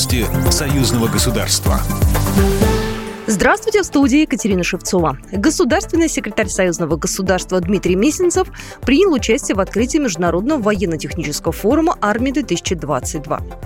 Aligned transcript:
Новости 0.00 0.24
союзного 0.50 1.08
государства. 1.08 1.78
Здравствуйте, 3.26 3.82
в 3.82 3.84
студии 3.84 4.22
Екатерина 4.22 4.64
Шевцова. 4.64 5.18
Государственный 5.30 6.08
секретарь 6.08 6.48
Союзного 6.48 6.96
государства 6.96 7.60
Дмитрий 7.60 7.96
Месенцев 7.96 8.48
принял 8.80 9.12
участие 9.12 9.56
в 9.56 9.60
открытии 9.60 9.98
Международного 9.98 10.62
военно-технического 10.62 11.52
форума 11.52 11.98
«Армия-2022». 12.00 13.59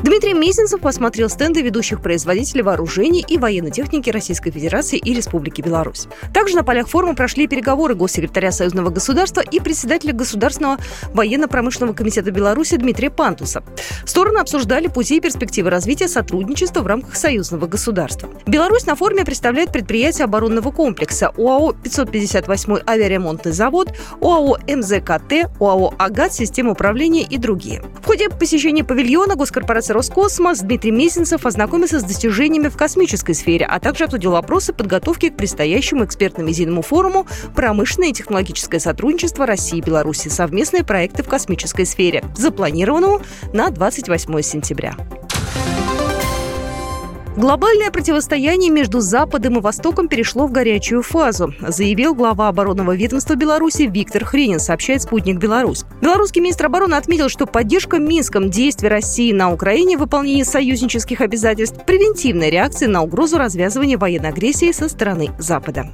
Дмитрий 0.00 0.32
Месенцев 0.32 0.80
посмотрел 0.80 1.28
стенды 1.28 1.60
ведущих 1.60 2.00
производителей 2.00 2.62
вооружений 2.62 3.24
и 3.26 3.36
военной 3.36 3.72
техники 3.72 4.10
Российской 4.10 4.52
Федерации 4.52 4.96
и 4.96 5.12
Республики 5.12 5.60
Беларусь. 5.60 6.06
Также 6.32 6.54
на 6.54 6.62
полях 6.62 6.86
форума 6.88 7.16
прошли 7.16 7.48
переговоры 7.48 7.96
госсекретаря 7.96 8.52
Союзного 8.52 8.90
государства 8.90 9.40
и 9.40 9.58
председателя 9.58 10.12
Государственного 10.12 10.78
военно-промышленного 11.12 11.94
комитета 11.94 12.30
Беларуси 12.30 12.76
Дмитрия 12.76 13.10
Пантуса. 13.10 13.64
Стороны 14.06 14.38
обсуждали 14.38 14.86
пути 14.86 15.16
и 15.16 15.20
перспективы 15.20 15.68
развития 15.68 16.06
сотрудничества 16.06 16.82
в 16.82 16.86
рамках 16.86 17.16
союзного 17.16 17.66
государства. 17.66 18.28
Беларусь 18.46 18.86
на 18.86 18.94
форуме 18.94 19.24
представляет 19.24 19.72
предприятия 19.72 20.24
оборонного 20.24 20.70
комплекса 20.70 21.32
ОАО 21.36 21.72
«558 21.72 22.84
авиаремонтный 22.88 23.50
завод», 23.50 23.92
ОАО 24.20 24.58
«МЗКТ», 24.68 25.50
ОАО 25.58 25.94
«Агат», 25.98 26.32
система 26.32 26.70
управления 26.70 27.22
и 27.22 27.36
другие. 27.36 27.82
В 28.00 28.06
ходе 28.06 28.28
посещения 28.28 28.84
павильона 28.84 29.34
госкорпорации 29.88 29.92
«Роскосмос» 29.92 30.60
Дмитрий 30.60 30.90
Месенцев 30.90 31.46
ознакомился 31.46 32.00
с 32.00 32.04
достижениями 32.04 32.68
в 32.68 32.76
космической 32.76 33.34
сфере, 33.34 33.66
а 33.66 33.80
также 33.80 34.04
обсудил 34.04 34.32
вопросы 34.32 34.72
подготовки 34.72 35.28
к 35.28 35.36
предстоящему 35.36 36.04
экспертно-медийному 36.04 36.82
форуму 36.82 37.26
«Промышленное 37.54 38.10
и 38.10 38.12
технологическое 38.12 38.80
сотрудничество 38.80 39.46
России 39.46 39.78
и 39.78 39.82
Беларуси. 39.82 40.28
Совместные 40.28 40.84
проекты 40.84 41.22
в 41.22 41.28
космической 41.28 41.86
сфере», 41.86 42.24
запланированному 42.36 43.20
на 43.52 43.70
28 43.70 44.42
сентября. 44.42 44.94
Глобальное 47.38 47.92
противостояние 47.92 48.68
между 48.68 48.98
Западом 48.98 49.58
и 49.58 49.60
Востоком 49.60 50.08
перешло 50.08 50.48
в 50.48 50.50
горячую 50.50 51.04
фазу, 51.04 51.54
заявил 51.60 52.12
глава 52.12 52.48
оборонного 52.48 52.96
ведомства 52.96 53.36
Беларуси 53.36 53.82
Виктор 53.82 54.24
Хренин, 54.24 54.58
сообщает 54.58 55.02
«Спутник 55.02 55.36
Беларусь». 55.38 55.84
Белорусский 56.02 56.40
министр 56.40 56.66
обороны 56.66 56.96
отметил, 56.96 57.28
что 57.28 57.46
поддержка 57.46 58.00
Минском 58.00 58.50
действий 58.50 58.88
России 58.88 59.30
на 59.30 59.52
Украине 59.52 59.96
в 59.96 60.00
выполнении 60.00 60.42
союзнических 60.42 61.20
обязательств– 61.20 61.78
превентивная 61.86 62.50
реакция 62.50 62.88
на 62.88 63.02
угрозу 63.02 63.38
развязывания 63.38 63.98
военной 63.98 64.30
агрессии 64.30 64.72
со 64.72 64.88
стороны 64.88 65.30
Запада. 65.38 65.92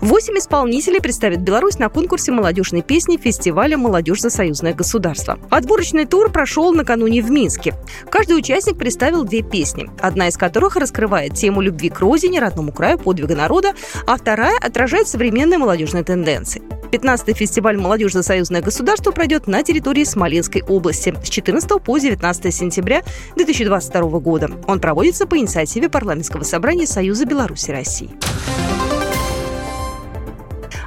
Восемь 0.00 0.38
исполнителей 0.38 1.00
представят 1.00 1.40
Беларусь 1.40 1.78
на 1.78 1.88
конкурсе 1.88 2.30
молодежной 2.30 2.82
песни 2.82 3.16
фестиваля 3.16 3.76
«Молодежь 3.76 4.20
за 4.20 4.30
союзное 4.30 4.72
государство». 4.72 5.40
Отборочный 5.50 6.06
тур 6.06 6.30
прошел 6.30 6.72
накануне 6.72 7.20
в 7.20 7.30
Минске. 7.30 7.74
Каждый 8.08 8.38
участник 8.38 8.78
представил 8.78 9.24
две 9.24 9.42
песни, 9.42 9.90
одна 10.00 10.28
из 10.28 10.36
которых 10.36 10.76
раскрывает 10.76 11.34
тему 11.34 11.60
любви 11.60 11.88
к 11.88 11.98
родине, 11.98 12.38
родному 12.38 12.72
краю, 12.72 12.98
подвига 12.98 13.34
народа, 13.34 13.72
а 14.06 14.16
вторая 14.16 14.56
отражает 14.58 15.08
современные 15.08 15.58
молодежные 15.58 16.04
тенденции. 16.04 16.62
15-й 16.92 17.34
фестиваль 17.34 17.76
«Молодежь 17.76 18.12
за 18.12 18.22
союзное 18.22 18.62
государство» 18.62 19.10
пройдет 19.10 19.48
на 19.48 19.64
территории 19.64 20.04
Смоленской 20.04 20.62
области 20.62 21.14
с 21.24 21.28
14 21.28 21.82
по 21.82 21.98
19 21.98 22.54
сентября 22.54 23.02
2022 23.34 24.20
года. 24.20 24.50
Он 24.68 24.80
проводится 24.80 25.26
по 25.26 25.36
инициативе 25.36 25.88
Парламентского 25.88 26.44
собрания 26.44 26.86
Союза 26.86 27.26
Беларуси 27.26 27.72
России. 27.72 28.10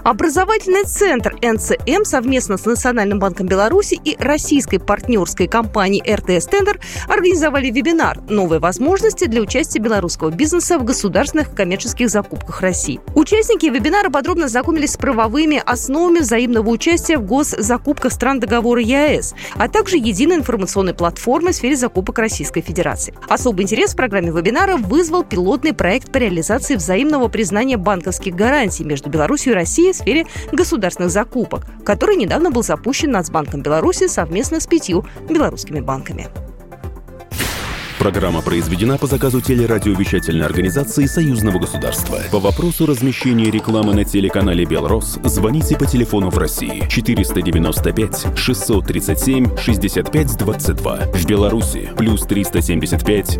Образовательный 0.03 0.83
центр 0.83 1.35
НЦМ 1.43 2.05
совместно 2.05 2.57
с 2.57 2.65
Национальным 2.65 3.19
банком 3.19 3.45
Беларуси 3.45 3.99
и 4.03 4.17
российской 4.17 4.79
партнерской 4.79 5.47
компанией 5.47 6.01
РТС 6.15 6.47
Тендер 6.47 6.79
организовали 7.07 7.69
вебинар 7.69 8.19
«Новые 8.27 8.59
возможности 8.59 9.25
для 9.25 9.41
участия 9.41 9.77
белорусского 9.77 10.31
бизнеса 10.31 10.79
в 10.79 10.85
государственных 10.85 11.53
коммерческих 11.53 12.09
закупках 12.09 12.61
России». 12.61 12.99
Участники 13.13 13.67
вебинара 13.67 14.09
подробно 14.09 14.47
знакомились 14.47 14.93
с 14.93 14.97
правовыми 14.97 15.61
основами 15.63 16.19
взаимного 16.19 16.67
участия 16.69 17.17
в 17.17 17.25
госзакупках 17.27 18.11
стран 18.11 18.39
договора 18.39 18.81
ЕАЭС, 18.81 19.35
а 19.53 19.67
также 19.67 19.97
единой 19.97 20.37
информационной 20.37 20.95
платформы 20.95 21.51
в 21.51 21.55
сфере 21.55 21.75
закупок 21.75 22.17
Российской 22.17 22.61
Федерации. 22.61 23.13
Особый 23.29 23.63
интерес 23.63 23.93
в 23.93 23.97
программе 23.97 24.31
вебинара 24.31 24.77
вызвал 24.77 25.23
пилотный 25.23 25.73
проект 25.73 26.11
по 26.11 26.17
реализации 26.17 26.75
взаимного 26.75 27.27
признания 27.27 27.77
банковских 27.77 28.33
гарантий 28.35 28.83
между 28.83 29.11
Беларусью 29.11 29.51
и 29.51 29.55
Россией 29.55 29.90
в 29.93 29.95
сфере 29.95 30.25
государственных 30.51 31.11
закупок, 31.11 31.65
который 31.85 32.15
недавно 32.15 32.51
был 32.51 32.63
запущен 32.63 33.11
Нацбанком 33.11 33.61
Беларуси 33.61 34.07
совместно 34.07 34.59
с 34.59 34.67
пятью 34.67 35.05
белорусскими 35.29 35.79
банками. 35.79 36.29
Программа 38.01 38.41
произведена 38.41 38.97
по 38.97 39.05
заказу 39.05 39.41
телерадиовещательной 39.41 40.43
организации 40.43 41.05
Союзного 41.05 41.59
государства. 41.59 42.17
По 42.31 42.39
вопросу 42.39 42.87
размещения 42.87 43.51
рекламы 43.51 43.93
на 43.93 44.03
телеканале 44.03 44.65
«Белрос» 44.65 45.19
звоните 45.23 45.77
по 45.77 45.85
телефону 45.85 46.31
в 46.31 46.37
России 46.39 46.83
495 46.89 48.35
637 48.35 49.55
6522. 49.55 50.97
В 51.13 51.25
Беларуси 51.27 51.91
плюс 51.95 52.23
375 52.23 53.39